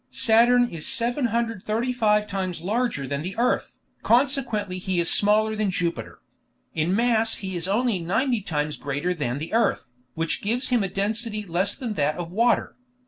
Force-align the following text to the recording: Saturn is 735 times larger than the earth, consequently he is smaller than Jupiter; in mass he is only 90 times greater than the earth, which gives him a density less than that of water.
Saturn 0.09 0.67
is 0.67 0.87
735 0.87 2.25
times 2.25 2.61
larger 2.63 3.05
than 3.05 3.21
the 3.21 3.37
earth, 3.37 3.75
consequently 4.01 4.79
he 4.79 4.99
is 4.99 5.11
smaller 5.11 5.55
than 5.55 5.69
Jupiter; 5.69 6.21
in 6.73 6.95
mass 6.95 7.35
he 7.35 7.55
is 7.55 7.67
only 7.67 7.99
90 7.99 8.41
times 8.41 8.77
greater 8.77 9.13
than 9.13 9.37
the 9.37 9.53
earth, 9.53 9.85
which 10.15 10.41
gives 10.41 10.69
him 10.69 10.81
a 10.81 10.87
density 10.87 11.45
less 11.45 11.75
than 11.75 11.93
that 11.93 12.15
of 12.15 12.31
water. 12.31 12.75